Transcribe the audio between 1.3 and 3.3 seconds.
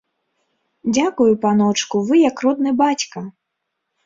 паночку, вы як родны бацька!